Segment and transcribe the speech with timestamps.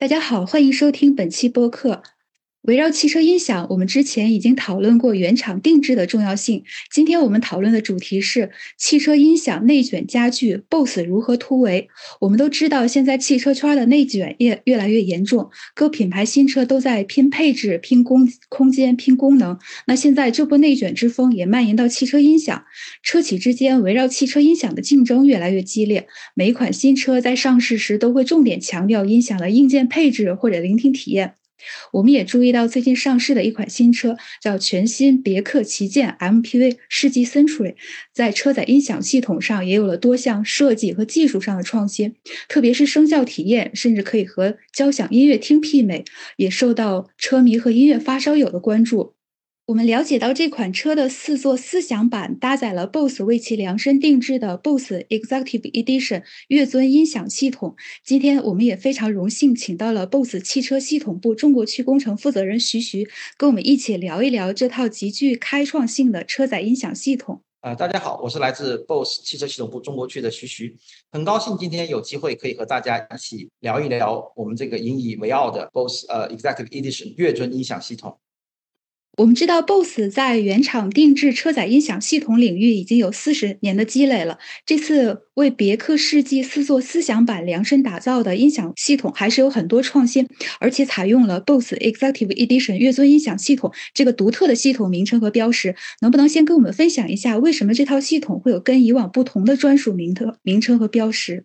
[0.00, 2.02] 大家好，欢迎收听本期播客。
[2.62, 6.62] 围绕汽车音响，我们之前已经讨论过原厂定制的重要性。
[6.92, 11.88] 今天我们讨论的主题是汽车音响内卷加剧，BOSS 如何突围？
[12.20, 19.58] 我们都知道，现在汽车圈的内卷越越来越严重，各品牌新车都在拼配置、拼空空间、拼功能。
[19.86, 22.62] 那现在这波内卷之风也蔓延到汽车音响，
[23.02, 26.06] 车企之间围绕汽车音响的竞争越来越激烈。
[26.34, 31.36] 每一款新车在上市时都会重点强调音响的硬件配置或者聆听体验。
[31.92, 37.74] 我们也注意到，最近上市的一款新车叫全新别克旗舰 MPV 世纪 Century，
[38.12, 42.14] 在车载音响系统上也有了多项设计和技术上的创新，
[42.48, 46.04] 特别是声效体验，甚至可以和交响音乐厅媲美，
[46.36, 49.14] 也受到车迷和音乐发烧友的关注。
[49.70, 57.76] 我们了解到，这款车的四座思想版搭载了 BOSS 为其量身定制的 BOSS Executive Edition 月尊音响系统。
[58.04, 67.40] 今天，我们也非常荣幸请到了 BOSS 汽车系统部中国区工程负责人徐徐，跟我们一起聊一聊这套极具开创性的车载音响系统。
[67.60, 70.76] 呃，大家好，我是来自 BOSS 汽车系统部中国区的徐徐，
[71.12, 78.18] 很高兴今天有机会可以和大家一起聊一聊我们这个引以为傲的 BOSS 呃 Executive Edition 月尊音响系统。
[79.16, 84.38] 我们知道，BOSS 在原厂定制车载音响系统领域已经有四十年的积累了。
[84.64, 90.26] 这次为别克世纪四座思想版量身打造的音响系统，还是有很多创新，
[90.58, 95.74] 而且采用了 BOSS Executive Edition 月尊音响系统这个独特的系统名称和标识。
[96.00, 101.44] 能不能先跟我们分享一下，为什么这套系统会有跟以往不同的专属名特名称和标识？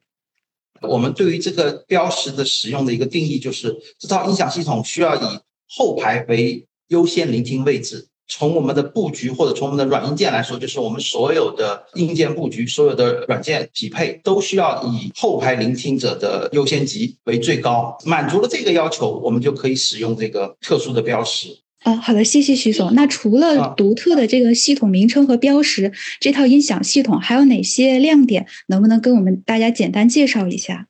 [0.82, 17.98] 我们对于这个标识的使用的一个定义，就是这套音响系统需要以后排为优先聆听位置，从我们的布局或者从我们的软硬件来说，就是我们所有的硬件布局、所有的软件匹配，都需要以后排聆听者的优先级为最高。
[18.06, 21.50] 满足了这个要求，我们就可以使用这个特殊的标识。
[21.84, 22.96] 啊，好的，谢谢徐总。
[22.96, 28.48] 那除了独特的这个系统名称和标识，这套音响系统还有哪些亮点？
[28.68, 30.88] 能不能跟我们大家简单介绍一下？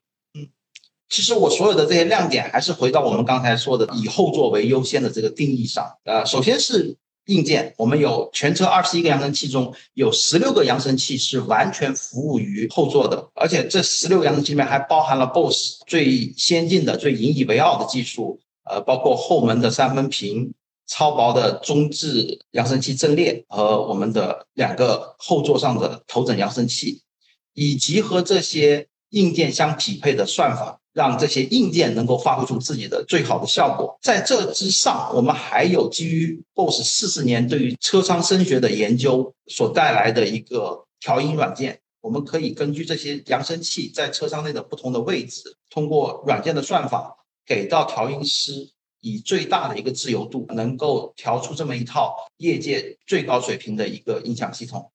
[1.08, 5.86] 其实我所有的这些亮点还是回到我们刚才说的以后座为优先的这个定义上。
[6.04, 18.40] 呃，首先是硬件，我们有全车二十一个扬声器中有十六个扬声器是完全服务于后座的，而且这十六个扬声器里面还包含了 BOSS 最先进的、最引以为傲的技术，
[18.70, 20.54] 呃，包括后门的三分屏、
[20.88, 27.02] 超薄的中置扬声器阵列和我们的两个后座上的头枕扬声器，
[27.54, 30.80] 以及和这些硬件相匹配的算法。
[30.96, 34.00] 让这些硬件能够发挥出自己的最好的效果。
[34.02, 41.82] 在这之上，我们还有基于 BOSS 四十年对于车舱声学的研究所带来的一个调音软件。
[42.00, 48.70] 我们可以根据这些扬声器在车舱内的不同的位置，通过软件的算法，给到调音师
[49.02, 54.92] 以最大的一个自由度，能够调出这么一套业界最高水平的一个音响系统。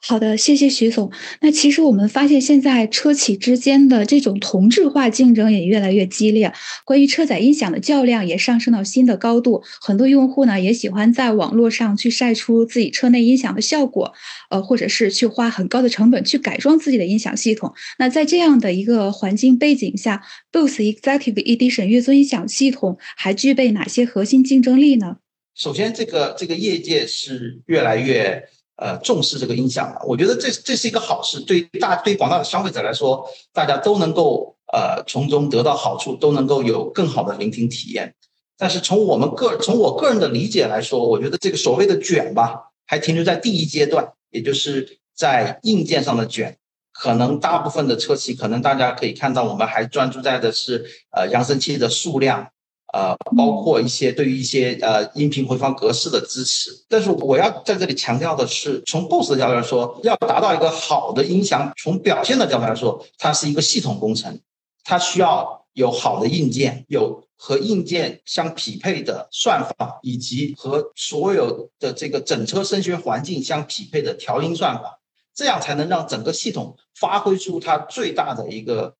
[0.00, 1.10] 好的，谢谢徐总。
[1.40, 6.52] 那其实我们发现，现在车企之间的这种同质化竞争也越来越激烈。
[6.84, 9.62] 关于车载音响的较量也上升到新的高度。
[9.80, 14.12] 很多用户呢也喜欢在网络上去晒出自己车内音响的效果，
[14.50, 17.74] 呃，或者是去花很高的成本去改装自己的音响系统。
[17.98, 20.22] 那在这样的一个环境背景下
[20.52, 25.16] ，BOSS Executive Edition 月尊音响系统还具备哪些核心竞争力呢？
[25.54, 28.48] 首先，这个这个业界是越来越。
[28.80, 38.14] 呃，重视这个音响了，我觉得这这是一个好事，对大对广大的消费者来说，大家都能够呃从中得到好处，都能够有更好的聆听体验。
[38.56, 46.56] 但是从我们个从我个人的理解来说，我觉得这个所谓的卷吧，还停留在第一阶段，也就是在硬件上的卷。
[46.92, 52.48] 可能大部分的车企，可能大家可以看到，我们还专注在的是呃扬声器的数量。
[52.92, 64.40] 呃，包括一些对于一些呃音频回放格式的支持，但是我要在这里强调的是，从 BOSS 的角度来说，要达到一个好的音响，从表现的角度来说，它是一个系统工程，
[64.84, 74.98] 它需要有好的硬件，有和硬件相匹配的算法，以及和所有的这个整车声学环境相匹配的调音算法，
[75.34, 78.94] 这样才能让整个系统发挥出它最大的一个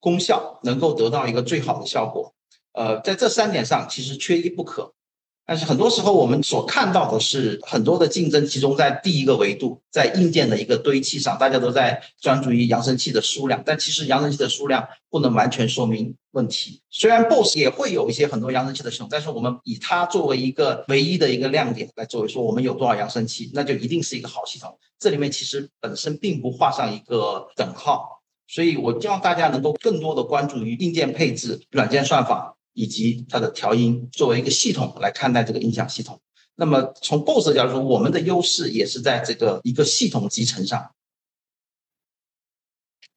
[0.00, 2.32] 功效，能够得到一个最好的效果。
[2.78, 4.92] 呃，在这三点上其实缺一不可，
[5.44, 16.80] 但是很多时候我们所看到的是很多的竞争集中在第一个维度，在硬件的一个堆砌上，大家都在专注于扬声器的数量，但其实扬声器的数量不能完全说明问题。
[16.88, 24.78] 虽然 BOSS 也会有一些很多扬声器的系统，但是我们以它作为一个唯一的一个亮点来作为说我们有多少扬声器，那就一定是一个好系统。
[25.00, 28.22] 这里面其实本身并不画上一个等号。
[28.50, 36.20] 所以我希望大家能够更多的关注于硬件配置、软件算法以及它的调音作为一个系统来看待这个音响系统。
[36.54, 40.92] 那么从 BOSS 角度说，我们的优势也是在这个一个系统集成上。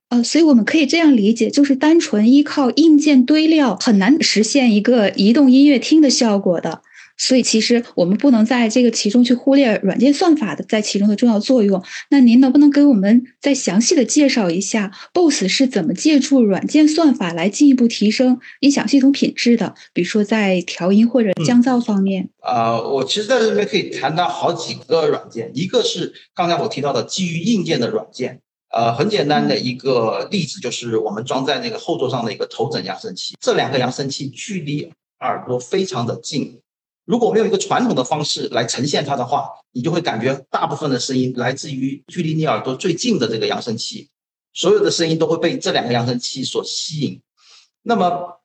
[0.10, 6.82] 呃，所以我们可以这样理解，就是单纯依靠硬件堆料很难实现一个移动音乐厅的效果的。
[7.22, 11.80] 所以其实我们不能在这个其中去忽略软件算法的在其中的重要作用。
[12.10, 19.76] 那您能不能给我们再详细的介绍一下 BOSS 是怎么借助软件算法来进一步提升音响系统品质的？
[19.94, 22.28] 比如说在调音或者降噪方面。
[22.40, 28.42] 啊，我其实在这边可以谈到好几个软件，一个是刚才我提到的基于硬件的软件。
[28.74, 36.58] 呃，很简单的一个例子就是我们装在那个后座上的一个头枕扬声器，这两个扬声器距离耳朵非常的近。
[37.06, 44.10] 如果没有一个传统的方式来呈现它的话，你就会感觉大部分的声音来自于距离你耳朵最近的这个扬声器，
[44.54, 47.22] 所有的声音都会被这两个扬声器所吸引。
[47.84, 48.40] 那么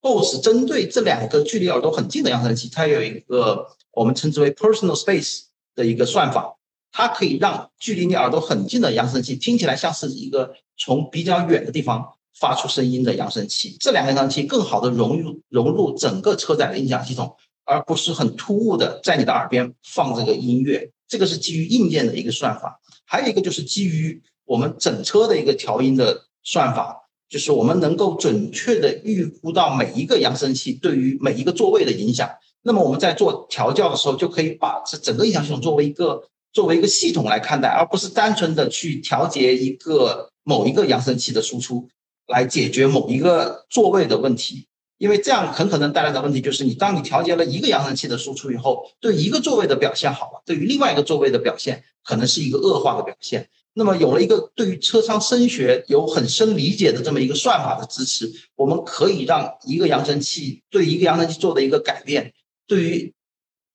[0.00, 5.42] ，BOSS 针对这两个距离耳朵很近的扬声器，它有一个我们称之为 Personal Space
[5.74, 6.56] 的一个算法。
[6.92, 13.76] 它可以让距离你耳朵很近的扬声器听起来像是一个从比较远的地方发出声音的扬声器。
[13.78, 20.90] 这两个扬声器更好的融入融入整个车载的音响系统，而不是很突兀的在你的耳边放这个音乐。
[21.08, 22.80] 这个是基于硬件的一个算法。
[23.04, 26.96] 还有一个就是基于我们整车的一个调音的算法，
[27.28, 32.30] 就是我们能够准确的预估到每一个扬声器对于每一个座位的影响。
[32.62, 36.22] 那么我们在做调教的时候，就可以把这整个音响系统作为一个。
[36.52, 41.88] 作为一个系统来看待，而不是单纯的去调节一个某一个扬声器的输出，
[42.26, 44.66] 来解决某一个座位的问题。
[45.00, 53.48] 因为这样很可能带来的问题就是，你当你调节了一个扬声器的输出以后，对一个座位的表现好了，对于另外一个座位的表现可能是一个恶化的表现。
[53.72, 62.34] 那么有了一个对于车舱声学有很深理解的这么一个算法的支持，我们可以让一个扬声器对一个扬声器做的一个改变，
[62.66, 63.14] 对于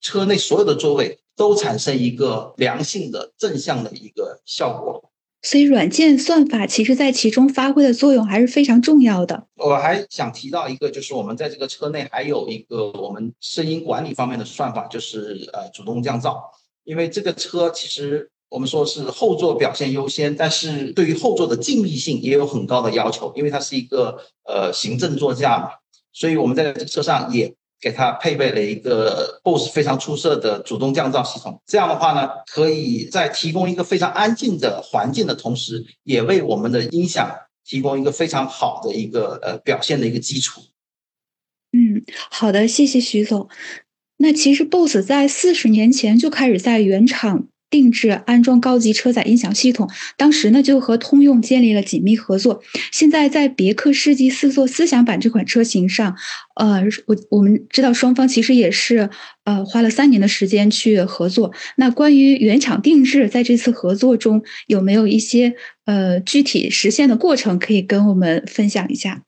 [0.00, 1.18] 车内所有的座位。
[1.38, 5.05] 都产生一个良性的正向的一个效果，
[5.46, 9.46] 所以软件算法其实在其中发挥的作用还是非常重要的。
[9.54, 16.34] 我还想提到一个，就是我们在这个车内还有一个我们声音管理方面的算法，就是呃主动降噪。
[16.82, 25.68] 因为这个车其实我们说是后座表现优先，但是对于后座的静谧性也有很高的要求，因为它是一个呃行政座驾嘛，
[26.12, 27.54] 所以我们在这车上也。
[27.80, 37.30] 给它配备了一个 BOSS 非常出色的主动降噪系统，这样的话呢，可以在提供一个非常安静的环境的同时，也为我们的音响
[37.64, 40.62] 提供一个非常好的一个呃表现的一个基础。
[41.72, 43.48] 嗯，好的，谢谢徐总。
[44.18, 47.48] 那其实 BOSS 在四十年前就开始在原厂。
[47.68, 52.62] 定制安装高级车载音响系统，当时呢就和通用建立了紧密合作。
[52.92, 56.16] 现在在别克世纪四座思想版这款车型上，
[56.54, 59.10] 呃，我我们知道双方其实也是
[59.44, 61.52] 呃花了三年的时间去合作。
[61.76, 65.54] 那关于原厂定制，在这次合作中有没有一些
[65.84, 69.25] 呃具体实现的过程可以跟我们分享一下？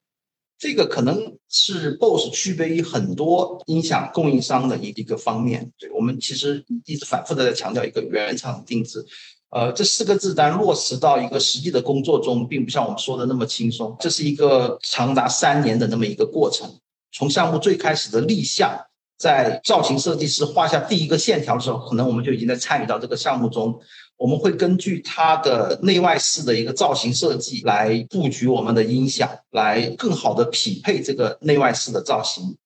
[0.58, 5.70] 这个可能是 BOSS 区别于很多音响供应商的一一个方面。
[5.78, 9.06] 对我们其实一直反复的在强调一个原厂定制，
[9.50, 13.96] 呃，这四个字单落实到一个实际的工作中，并不像我们说的那么轻松。
[14.00, 16.69] 这是一个长达三年的那么一个过程，
[17.12, 18.77] 从项目最开始的立项，
[19.17, 23.81] 在造型设计师画下第一个线条的时候，可能我们就已经在参与到这个项目中。
[24.19, 32.56] 我们会根据它的内外饰的一个造型设计来布局我们的音响，来更好的匹配这个内外饰的造型。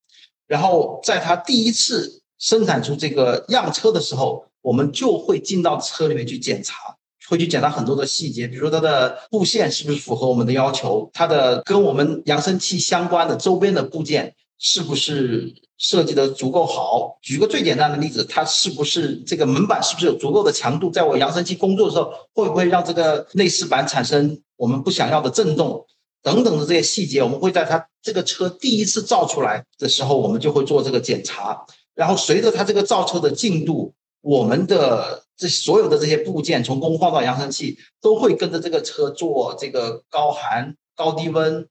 [0.49, 6.97] 然后在它第一次生产出这个样车的时候，我们就会进到车里面去检查，
[7.29, 15.53] 会去检查很多的细节，比如说它的布线是不是符合我们的要求，它的跟我们扬声器相关的周边的部件是不是。
[15.79, 17.19] 设计的足够好。
[17.21, 20.89] 举个最简单的例子，它是不是这个门板是不是有足够的强度？
[20.89, 25.85] 在我扬声器工作的时候，会不会让这个内饰板产生我们不想要的震动？
[26.23, 31.67] 等等的这些细节，我们会在它这个车第一次造出来的时候，我们就会做这个检查。
[31.97, 41.67] 然后随着它这个造车的进度，我们的这所有的这些部件，从工况到扬声器，都会跟着这个车做这个高寒、高低温。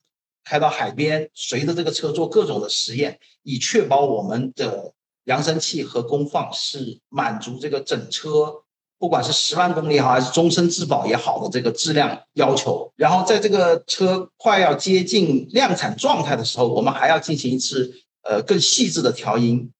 [0.51, 4.91] 开到海边，随着这个车做各种的实验，以确保我们的
[5.23, 8.55] 扬声器和功放是满足这个整车，
[8.99, 12.91] 不管是十万公里也好，还是终身质保也好的这个质量要求。
[12.97, 19.71] 然后在这个车快要接近量产状态的时候，我们还要进行一次呃更细致的调音，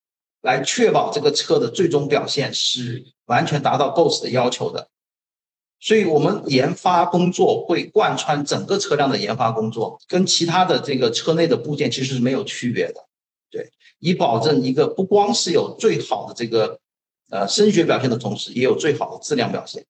[0.42, 4.88] 来确保这个车的最终表现是完全达到 BOSS 的要求的。
[5.82, 13.08] 所以我们研发工作会贯穿整个车辆的研发工作，跟其他的这个车内的部件其实是没有区别的。
[13.50, 16.80] 对，以保证一个不光是有最好的这个
[17.32, 19.84] 呃声学表现的同时，也有最好的质量表现。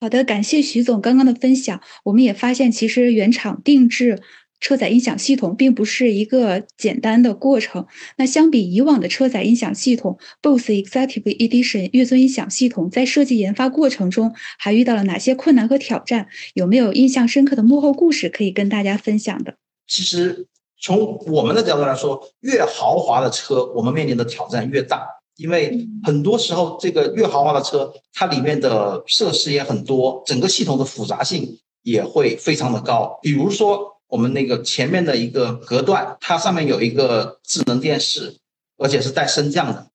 [0.00, 1.80] 好的，感谢徐总刚刚的分享。
[2.02, 4.22] 我们也发现，其实原厂定制。
[4.62, 7.84] 车载音响系统并不是一个简单的过程。
[8.16, 16.28] 那相比以往的车载音响系统，BOSE Executive Edition 悦尊音响系统在设计研发过程中还遇到了哪些困难和挑战？
[16.54, 19.56] 有没有印象深刻的幕后故事可以跟大家分享的？
[19.88, 20.46] 其实
[20.80, 25.04] 从我们的角度来说，越豪华的车，我们面临的挑战越大，
[25.38, 33.18] 因为很多时候这个越豪华的车，它里面的设施也很多，整个系统的复杂性也会非常的高。
[33.20, 33.90] 比如说。
[34.12, 38.36] 我们那个前面的一个隔断，它上面有一个智能电视，
[38.76, 39.86] 而且是带升降的，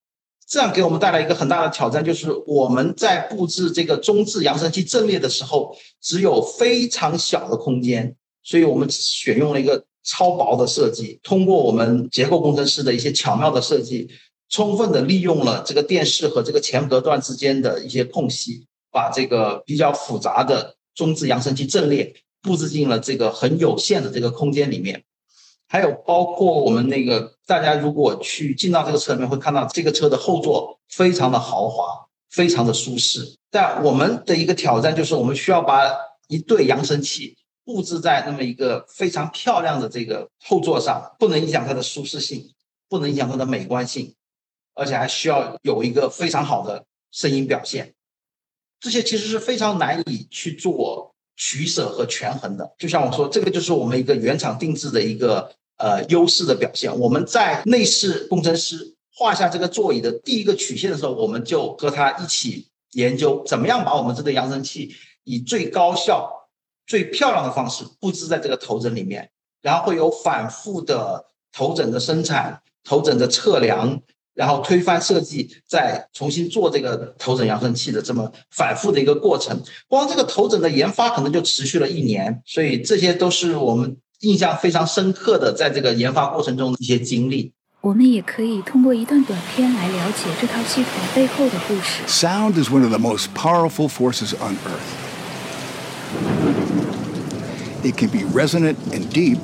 [0.50, 14.10] 这样给我们带来一个很大的挑战，就是我们在布置这个中置扬声器阵列的时候，只有非常小的空间，所以我们选用了一个超薄的设计，通过我们结构工程师的一些巧妙的设计，
[14.50, 22.16] 充分的利用了这个电视和这个前隔断之间的一些空隙，把这个比较复杂的中置扬声器阵列。
[22.42, 25.04] 布置进了这个很有限的这个空间里面，
[25.68, 33.38] 还有包括我们那个大家如果去进到这个车里面，会看到这个车的后座非常的豪华，非常的舒适。
[33.50, 35.92] 但我们的一个挑战就是，我们需要把
[36.28, 42.54] 一对扬声器布置在那么一个非常漂亮的这个后座上，不能影响它的舒适性，
[42.88, 44.14] 不能影响它的美观性，
[44.74, 47.94] 而且还需要有一个非常好的声音表现。
[48.80, 51.07] 这些其实是非常难以去做。
[51.38, 57.00] 取舍和权衡的，就像我说，这个就是我们一个原厂定制的一个呃优势的表现。
[57.00, 66.50] 我们在内饰工程师画下这个座椅的第一个曲线的时候，我们就和他一起研究怎么样把我们这个扬声器以最高效、
[66.88, 69.30] 最漂亮的方式布置在这个头枕里面，
[69.62, 74.02] 然后会有反复的头枕的生产、头枕的测量。
[74.38, 87.52] 然后推翻设计，再重新做这个头枕扬声器的这么反复的一个过程，光这个头枕的研发可能就持续了一年，所以这些都是我们印象非常深刻的，在这个研发过程中的一些经历。
[87.82, 92.04] 我们也可以通过一段短片来了解这套系统背后的故事。
[92.08, 95.08] Sound is one of the most powerful forces on Earth.
[97.84, 99.40] It can be resonant and deep,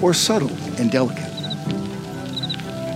[0.00, 1.29] or subtle and delicate.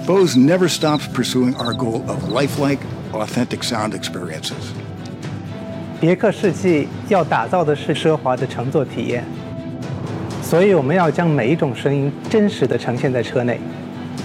[0.06, 2.80] Bose never stops pursuing our goal of lifelike,
[3.14, 4.74] authentic sound experiences.
[6.00, 9.24] 别克世纪要打造的是奢华的乘坐体验，
[10.42, 13.60] 所以我们要将每一种声音真实的呈现在车内。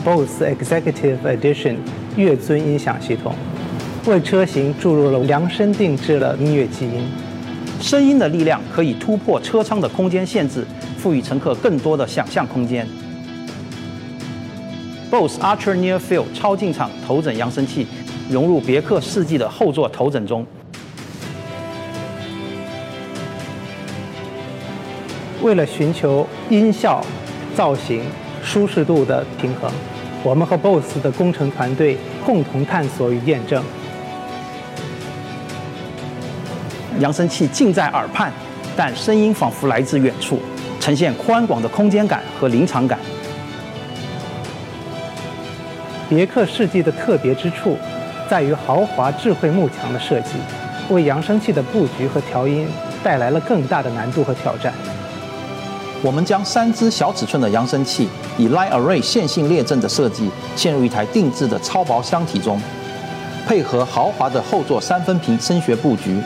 [0.05, 1.76] Bose Executive Edition
[2.17, 3.35] 乐尊音响系统
[4.07, 7.09] 为车型注入了量身定制的音乐基因，
[7.81, 10.64] 声音的力量可以突破车舱的空间限制，
[10.99, 12.87] 赋予乘客更多的想象空间。
[15.12, 17.88] Bose Ultra Near Field 超近场头枕扬声器
[18.30, 20.46] 融入别克世纪的后座头枕中。
[25.42, 27.04] 为了寻求音效、
[27.56, 28.04] 造型、
[28.44, 29.72] 舒适度的平衡，
[30.22, 33.63] 我们和 Bose 的工程团队共同探索与验证。
[37.00, 38.32] 扬声器近在耳畔，
[38.75, 40.39] 但声音仿佛来自远处，
[40.80, 43.00] 呈现宽广的空间感和临场感。
[46.10, 47.78] 别克世纪的特别之处，
[48.28, 50.32] 在于豪华智慧幕墙的设计，
[50.89, 52.68] 为扬声器的布局和调音
[53.04, 54.74] 带来了更大的难度和挑战。
[56.01, 62.60] 我们将三只小尺寸的扬声器以 Line Array 线性列阵的设计嵌入一台定制的超薄箱体中，
[63.46, 66.20] 配合豪华的后座三分屏声学布局，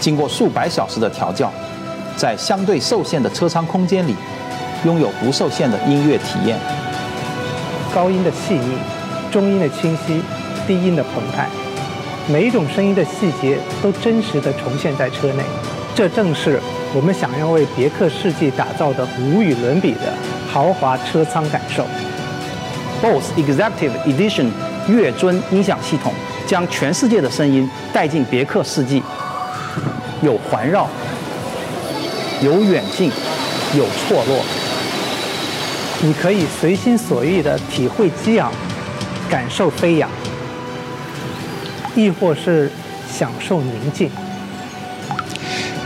[0.00, 1.52] 经过数百小时的调教，
[2.16, 4.16] 在相对受限的车舱空间里，
[4.84, 6.58] 拥有不受限的音乐体验。
[7.94, 8.95] 高音的细腻。
[9.36, 10.22] 中音的清晰，
[10.66, 11.46] 低音的澎湃，
[12.26, 15.42] 每一种声音的细节都真实的重现在车内。
[15.94, 16.58] 这正是
[16.94, 20.14] 我们想要为别克世纪打造的无与伦比的
[20.50, 21.84] 豪华车舱感受。
[23.02, 24.48] Bose Executive Edition
[24.88, 26.14] 月尊音响系统
[26.46, 29.02] 将全世界的声音带进别克世纪，
[30.22, 30.88] 有环绕，
[32.40, 33.10] 有远近，
[33.76, 34.42] 有错落。
[36.00, 38.50] 你可以随心所欲地体会激昂。
[39.29, 40.09] 感受飞扬，
[41.95, 42.71] 亦或是
[43.09, 44.09] 享受宁静。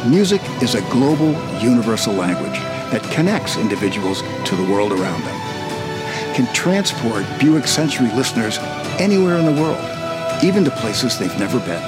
[0.07, 2.59] Music is a global, universal language
[2.91, 5.35] that connects individuals to the world around them.
[6.35, 8.59] Can transport Buick Century listeners
[8.99, 9.79] anywhere in the world,
[10.43, 11.81] even to places they've never been.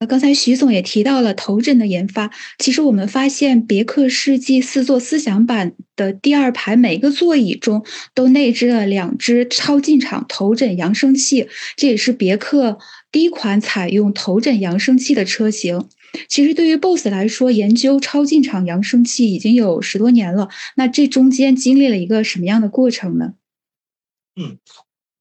[0.00, 2.30] 那刚才徐总也提到了头枕的研发。
[2.58, 12.78] 其实我们发现，别克世纪四座思想版的第二排每个座椅中都内置了两只超进场头枕扬声器，这也是别克
[13.10, 15.88] 第一款采用头枕扬声器的车型。
[16.28, 20.48] 其实对于 BOSS 来说，研究超进场扬声器已经有十多年了。
[20.76, 23.34] 那这中间经历了一个什么样的过程呢？
[24.36, 24.58] 嗯。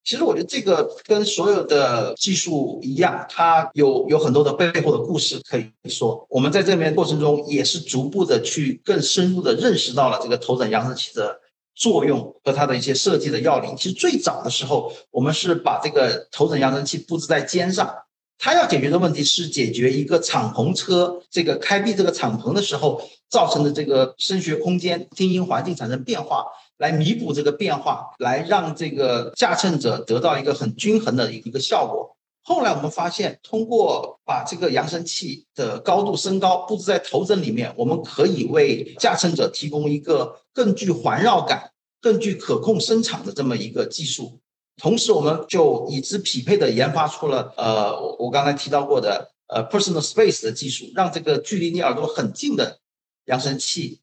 [0.07, 6.25] 其实我觉得这个跟所有的技术一样，它有有很多的背后的故事可以说。
[6.29, 11.41] 我们在这边过程中也是逐步的去更深入的认识到了这个头枕扬声器的
[11.75, 13.75] 作用和它的一些设计的要领。
[13.75, 17.93] 其实最早的时候，我们是把这个头枕扬声器布置在肩上，
[18.37, 26.45] 它要解决的问题是解决一个敞篷车这个开闭这个敞篷的时候造成的这个声学空间、听音环境产生变化。
[26.77, 32.15] 来弥补这个变化，来让这个驾乘者得到一个很均衡的一个效果。
[32.43, 44.39] 后来我们发现，通过把这个扬声器的高度升高，布置在头枕里面，我们可以为驾乘者提供一个更具环绕感、更具可控声场的这么一个技术。
[44.77, 52.79] 同时，我们就与之匹配的研发出了呃，我我刚才提到过的呃，personal space 的技术，让这个距离你耳朵很近的
[53.25, 53.99] 扬声器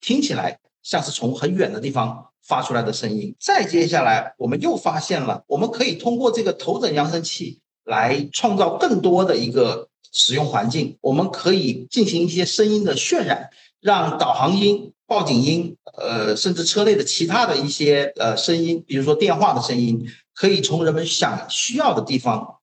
[0.00, 0.60] 听起来。
[0.82, 3.34] 像是从很远的地方发出来的声音。
[3.40, 10.98] 再接下来，我们又发现了，我们可以通过这个头枕扬声器来创造更多的一个使用环境。
[11.00, 22.56] 我们可以进行一些声音的渲染，让导航音、报警音，呃，甚至车内的其他的一些呃声音，比如说电话的声音，可以从人们想需要的地方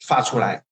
[0.00, 0.64] 发出来。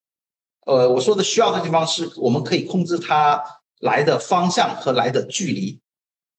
[0.66, 3.42] 呃，我说的需要的地方是我们可以控制它
[3.80, 5.79] 来的方向和来的距离。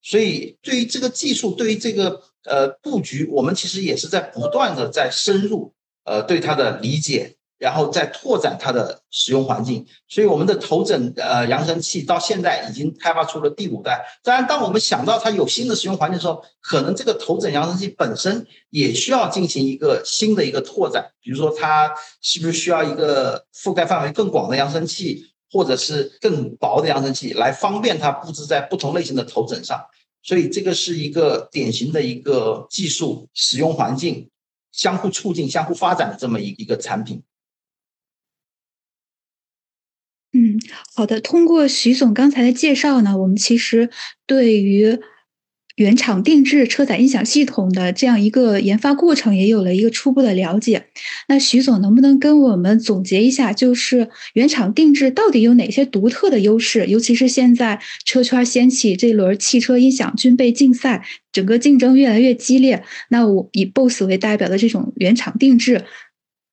[0.04, 5.74] 所以，对于这个技术，对于这个呃布局，我们其实也是在不断的在深入
[6.06, 9.86] 呃对它的理解，然后再拓展它的使用环境。
[10.08, 14.04] 所以，我们的头枕呃扬声器到现在已经开发出了第五代。
[14.24, 21.12] 当然，当我们想到它有新的使用环境的时候，可能这个头枕扬声器本身也需要进行一个新的一个拓展。
[21.22, 25.28] 比如说，它是不是需要一个覆盖范围更广的扬声器？
[25.52, 29.86] 或者是更薄的扬声器来方便它布置在不同类型的头枕上，
[30.24, 34.30] 所以这个是一个典型的一个技术使用环境
[34.72, 37.22] 相互促进、相互发展的这么一一个产品。
[40.34, 40.58] 嗯，
[40.96, 41.20] 好的。
[41.20, 43.92] 通过徐总刚才的介绍呢，我们其实
[44.26, 45.02] 对于。
[45.82, 50.86] 原厂定制车载音响系统的这样一个研发过程，也有了一个初步的了解。
[51.28, 56.86] 那徐总能不能跟我们总结一下，就是原厂定制到底有哪些独特的优势？
[56.86, 62.84] 尤其是现在车圈掀起这轮汽车音响军备竞赛，整个竞争越来越激烈。
[63.10, 65.84] 那我以 BOSS 为代表的这种原厂定制，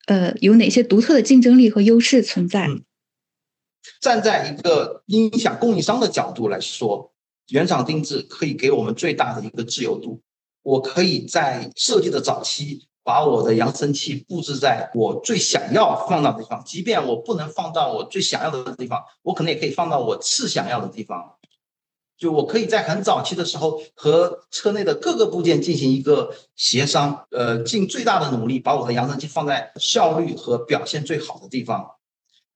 [0.06, 2.66] 呃，有哪些独特的竞争力和优势存在？
[4.00, 7.12] 站在一个音响供应商的角度来说。
[7.48, 10.20] 原厂定制可以给我们最大的一个自由度，
[10.62, 21.36] 我可以在设计的早期把我的扬声器布置在我最想要放到的地方，即便我不能放到我最想要的地方，我可能也可以放到我次想要的地方。
[22.18, 31.92] 就我可以在很早期的时候和车内的各个部件进行一个协商，呃，尽最大的努力把我的扬声器放在效率和表现最好的地方。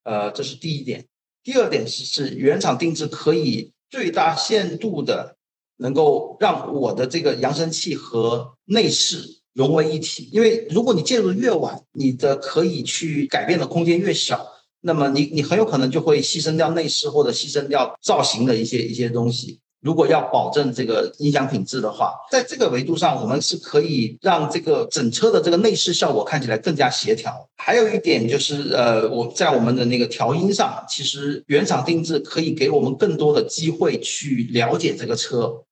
[0.03, 1.07] 呃，这是第一点。
[1.43, 3.72] 第二点是是原厂定制可以。
[3.93, 5.35] 最大限度的
[5.77, 14.47] 能够让我的这个扬声器和内饰融为一体，因为如果你介入的越晚，你的可以去改变的空间越小，
[14.81, 19.59] 那么你你很有可能就会牺牲掉内饰或者牺牲掉造型的一些一些东西。
[19.83, 27.47] 如果要保证这个音响品质的话，在这个维度上，我们是可以让这个整车的这个内饰效果看起来更加协调。
[27.57, 35.63] 还有一点就是，呃，我在我们的那个调音上，其实原厂定制可以给我们更多的机会去了解这个车。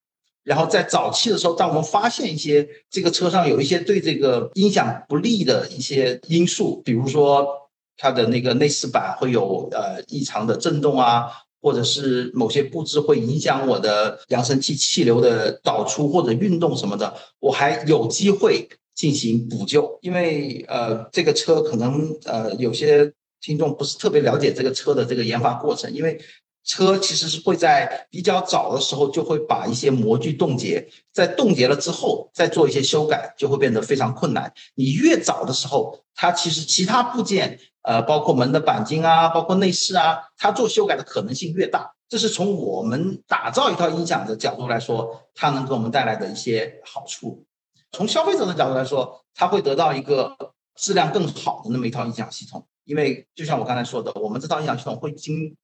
[0.43, 7.47] 然后在早期的时候，当我们发现一些这个车上有一些对这个音响不利的一些因素，比如说
[7.95, 11.28] 它的那个内饰板会有呃异常的震动啊。
[11.62, 20.00] 或者是某些布置会影响我的扬声器气流的导出或者运动什么的，我还有机会进行补救。
[20.02, 26.19] 因为呃，这个车可能呃有些听众不是特别了解这个车的这个研发过程，因为
[26.63, 34.52] 车其实是会在比较早的时候就会把一些模具冻结，在冻结了之后再做一些修改，就会变得非常困难。
[34.76, 37.60] 你越早的时候，它其实其他部件。
[37.84, 47.46] 呃，包括门的钣金啊，包括内饰啊，它做修改的可能性越大，这是从我们打造一套音响的角度来说，它能给我们带来的一些好处。
[47.91, 50.36] 从消费者的角度来说，他会得到一个
[50.76, 52.65] 质量更好的那么一套音响系统。
[52.86, 55.56] 因为就像我刚才说的，我们这套音响系统会经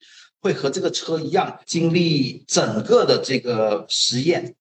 [0.42, 4.56] 会和这个车一样经历整个的这个实验。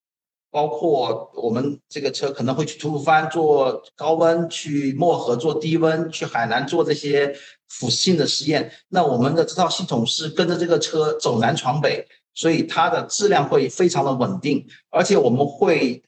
[0.50, 7.36] 包括我们这个车可能会去吐鲁番做高温，去漠河做低温，去海南做这些
[7.68, 8.72] 腐蚀性的实验。
[8.88, 16.02] 那我们的这套系统是跟着这个车走南闯北，所以它的质量会非常的稳定，而且我们会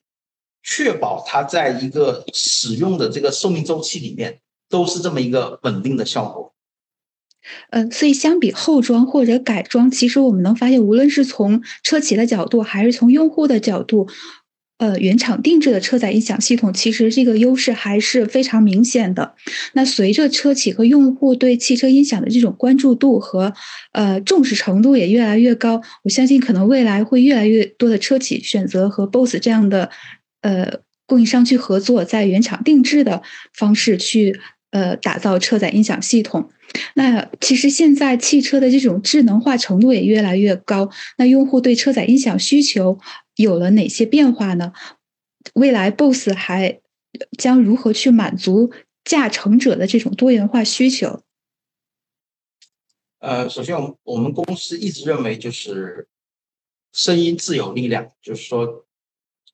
[0.62, 6.54] 确保它在一个使用的这个寿命周期里面都是这么一个稳定的效果。
[7.70, 14.08] 嗯，所以相比后装或者改装，其实我们能发现，无论是从车企的角度，还是从用户的角度，
[14.78, 19.34] 呃，原厂定制的车载音响系统，其实这个优势还是非常明显的。
[19.72, 23.52] 那随着车企和用户对汽车音响的这种关注度和
[23.92, 29.90] 呃重视程度也越来越高，我相信可能未来会越来越多的车企选择和 BOSS 这样的
[30.42, 34.38] 呃供应商去合作，在原厂定制的方式去
[34.70, 36.50] 呃打造车载音响系统。
[36.94, 42.98] 那其实现在汽车的这种智能化程度也越来越高，那用户对车载音响需求
[43.36, 44.72] 有了哪些变化呢？
[45.54, 46.80] 未来 BOSS 还
[47.38, 48.70] 将如何去满足
[49.04, 51.22] 驾乘者的这种多元化需求？
[53.20, 56.06] 呃，首先，我们我们公司一直认为，就是
[56.92, 58.86] 声音自有力量，就是说，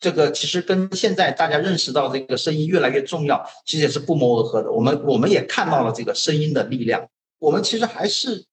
[0.05, 4.71] 这个其实跟现在大家认识到这个声音越来越重要，其实也是不谋而合的。
[4.71, 7.09] 我们我们也看到了这个声音的力量。
[7.39, 8.45] 我们其实还是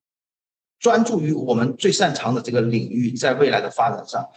[0.80, 4.30] 专注于我们最擅长的这个领域，在未来的发展上，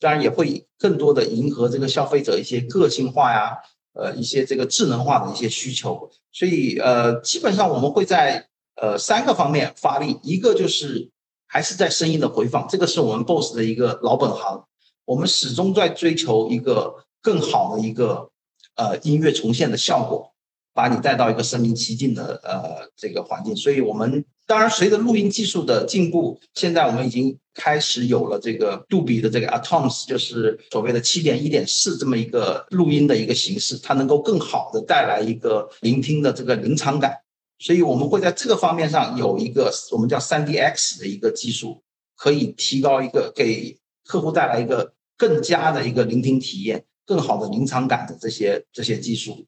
[0.00, 3.58] 当然也会更多的迎合这个消费者一些个性化呀，
[3.92, 6.10] 呃，一些这个智能化的一些需求。
[6.32, 11.10] 所以，呃，基本上我们会在呃三个方面发力，一个就是
[11.46, 14.64] 还是在声音的回放，这个是我们 BOSS 的一个老本行，
[15.04, 18.30] 我们始终在追求一个更好的一个
[18.76, 20.30] 呃音乐重现的效果。
[20.74, 37.18] 把你带到一个身临其境的呃这个环境，所以我们当然随着录音技术的进步，现在我们已经开始有了这个杜比的这个 Atoms，就是所谓的七点一点四这么一个录音的一个形式，它能够更好的带来一个聆听的这个临场感，
[37.58, 41.82] 所以我们会在这个方面上有一个我们叫三 D X 的一个技术，
[42.16, 43.76] 可以提高一个给
[44.12, 49.46] 客户带来一个更加的一个聆听体验，更好的临场感的这些这些技术。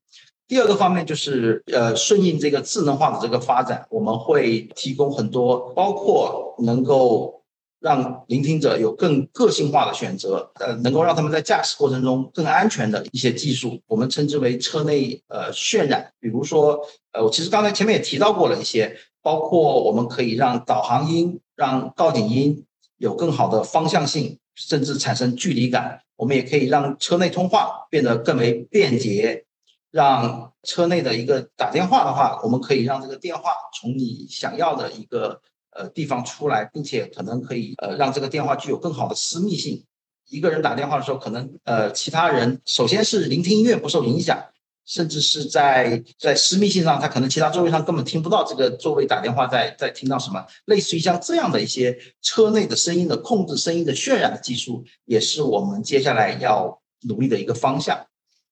[0.49, 7.43] 第二个方面就是，呃，顺应这个智能化的这个发展，我们会提供很多，包括能够
[7.79, 16.11] 让聆听者有更个性化的选择，呃，能够让他们在驾驶过程中更安全的一些技术，我们称之为车内呃渲染。
[16.19, 16.81] 比如说，
[17.13, 22.65] 呃，我其实刚才前面也提到过了一些，包括我们可以让导航音、让告警音
[22.97, 26.01] 有更好的方向性，甚至产生距离感。
[26.17, 29.45] 我们也可以让车内通话变得更为便捷。
[29.91, 35.41] 让车内的一个打电话的话，我们可以让这个电话从你想要的一个
[35.71, 39.85] 呃地方出来，并且可能可以呃让这个电话具有更好的私密性。
[40.29, 44.45] 一个人打电话的时候，可能呃其他人首先是聆听音乐不受影响，
[44.87, 50.45] 甚至是在在私密性上，他可能其他座位上根本听不到这个座位打电话在在听到什么。
[50.67, 58.07] 类似于像这样的一些车内的声音的控制、声音的渲染的技术，也是我们接下来要努力的一个方向。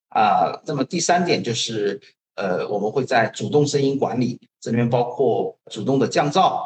[0.09, 2.01] 啊，那么第三点就是，
[2.35, 6.61] 呃，我们会在主动声音管理这里面包括主动的降噪、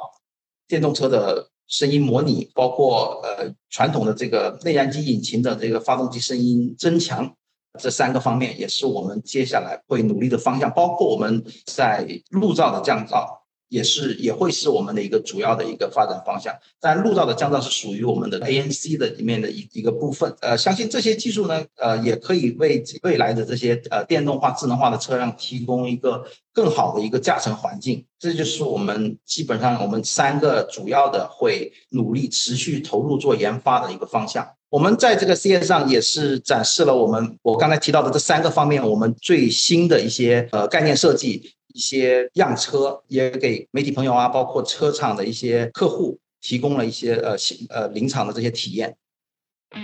[0.67, 7.37] 电动车的声音模拟，包括呃传统的这个内燃机引擎的这个发动机声音增强
[7.79, 13.27] 这三个方面，也是我们接下来会努力的方向，包括我们在路噪的降噪。
[13.69, 20.33] 也是也会是我们的一个主要的一个发展方向，但路噪的降噪是属于我们的 ANC 的里面的一一个部分。
[20.41, 28.07] 呃，相信这些技术呢，呃，也可以为未来的这些呃电动化、智能化的车辆提供一个更好的一个驾乘环境。
[28.21, 34.56] 这就是我们基本上我们三个主要的会努力持续投入做研发的一个方向。
[34.70, 41.54] 我们在这个 CES 上也是展示了我们我刚才提到的这三个方面，我们最新的一些呃概念设计。
[41.74, 47.38] 一些样车也给媒体朋友啊，包括车厂的一些客户提供了一些呃
[47.70, 48.94] 呃临场的这些体验。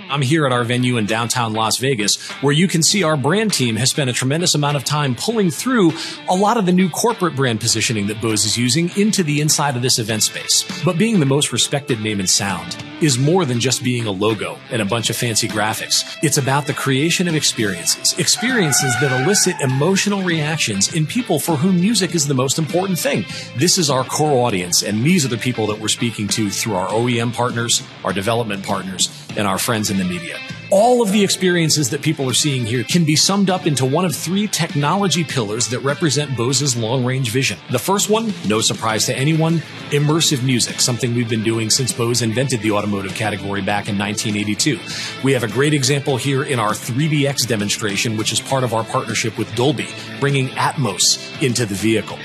[0.10, 3.54] I'm here at our venue in downtown Las Vegas, where you can see our brand
[3.54, 5.94] team has spent a tremendous amount of time pulling through
[6.28, 9.78] a lot of the new corporate brand positioning that Bose is using into the inside
[9.78, 10.66] of this event space.
[10.84, 14.59] But being the most respected name in sound is more than just being a logo
[14.71, 16.05] and a bunch of fancy graphics.
[16.23, 21.81] It's about the creation of experiences, experiences that elicit emotional reactions in people for whom
[21.81, 23.25] music is the most important thing.
[23.57, 26.77] This is our core audience, and these are the people that we're speaking to through
[26.77, 30.39] our OEM partners, our development partners, and our friends in the media.
[30.75, 34.07] All of the experiences that people are seeing here can be summed up into one
[34.07, 37.59] of three technology pillars that represent Bose's long range vision.
[37.71, 39.59] The first one, no surprise to anyone,
[39.91, 44.81] immersive music, something we've been doing since Bose invented the automotive category back in 1982.
[45.23, 48.83] We have a great example here in our 3DX demonstration, which is part of our
[48.83, 52.19] partnership with Dolby, bringing Atmos into the vehicle.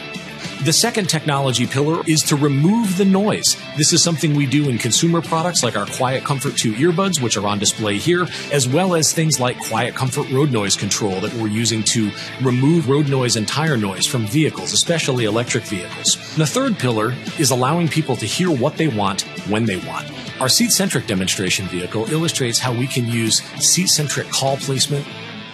[0.63, 3.55] The second technology pillar is to remove the noise.
[3.77, 7.37] This is something we do in consumer products like our Quiet Comfort 2 earbuds, which
[7.37, 11.33] are on display here, as well as things like Quiet Comfort road noise control that
[11.35, 16.17] we're using to remove road noise and tire noise from vehicles, especially electric vehicles.
[16.35, 20.11] The third pillar is allowing people to hear what they want when they want.
[20.41, 25.05] Our seat centric demonstration vehicle illustrates how we can use seat centric call placement,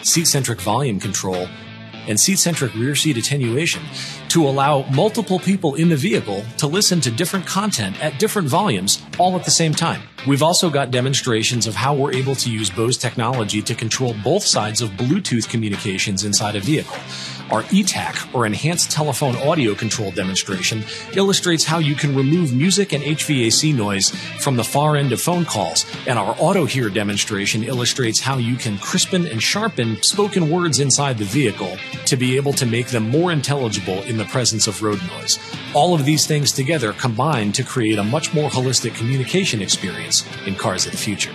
[0.02, 1.50] seat centric volume control,
[2.08, 3.82] and seat centric rear seat attenuation
[4.34, 9.00] to allow multiple people in the vehicle to listen to different content at different volumes
[9.20, 10.02] all at the same time.
[10.28, 14.44] We've also got demonstrations of how we're able to use Bose technology to control both
[14.44, 16.98] sides of Bluetooth communications inside a vehicle.
[17.52, 20.84] Our ETAC, or Enhanced Telephone Audio Control demonstration,
[21.16, 25.46] illustrates how you can remove music and HVAC noise from the far end of phone
[25.46, 30.80] calls, and our Auto Hear demonstration illustrates how you can crispen and sharpen spoken words
[30.80, 34.82] inside the vehicle to be able to make them more intelligible in the presence of
[34.82, 35.38] road noise.
[35.74, 40.56] All of these things together combine to create a much more holistic communication experience in
[40.56, 41.34] cars of the future.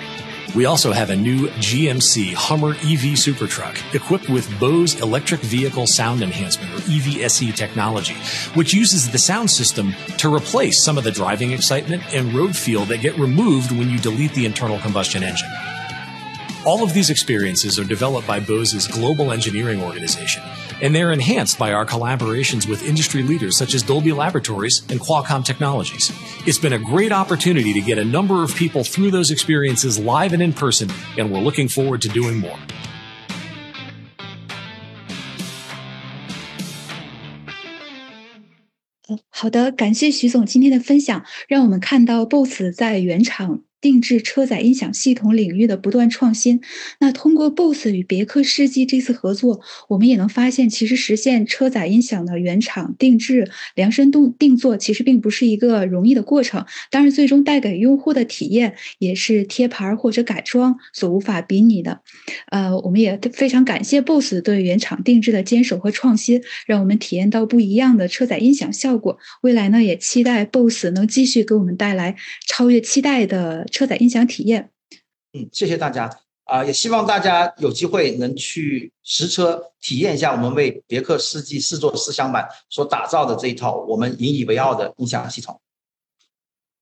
[0.56, 5.87] We also have a new GMC Hummer EV Super Truck equipped with Bose electric vehicle
[5.87, 8.14] sound enhancement or EVSE technology,
[8.54, 12.87] which uses the sound system to replace some of the driving excitement and road feel
[12.87, 15.50] that get removed when you delete the internal combustion engine.
[16.64, 20.42] All of these experiences are developed by Bose's global engineering organization,
[20.82, 25.43] and they're enhanced by our collaborations with industry leaders such as Dolby Laboratories and Qualcomm
[25.43, 26.12] Technologies.
[26.45, 30.34] It's been a great opportunity to get a number of people through those experiences live
[30.34, 32.58] and in person, and we're looking forward to doing more.
[39.29, 46.60] 好的，感谢徐总今天的分享，让我们看到 BOSS 在原厂 定制车载音响系统领域的不断创新。
[47.00, 56.66] 那通过 BOSS 与别克世纪这次合作，我们也能发现，其实实现车载音响的原厂定制、量身定定做，其实并不是一个容易的过程。
[56.90, 62.00] 当然，最终带给用户的体验，也是贴牌或者改装所无法比拟的。
[62.50, 69.18] 呃，我们也非常感谢 BOSS 对原厂定制的坚守和创新，让我们体验到不一样的车载音响效果。
[69.42, 72.16] 未来呢，也期待 BOSS 能继续给我们带来
[72.48, 73.67] 超越期待的。
[73.68, 74.70] 车载音响体验，
[75.33, 76.11] 嗯，谢谢大家
[76.44, 85.61] 啊，也希望大家有机会能去实车体验一下我们为别克世纪四座四厢版所打造的这一套我们引以为傲的音响系统。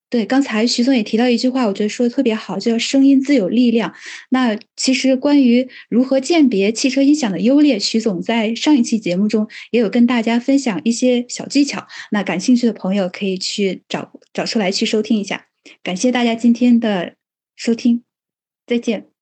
[0.09, 3.92] 对，刚才徐总也提到一句话，我觉得说的特别好，叫“声音自有力量”。
[4.31, 11.88] 那其实关于如何鉴别汽车音响的优劣，徐总在上一期节目中也有跟大家分享一些小技巧。
[12.12, 15.46] 那感兴趣的朋友可以去找找出来去收听一下。
[15.83, 17.16] 感谢大家今天的
[17.55, 18.05] 收听，
[18.66, 19.15] 再见。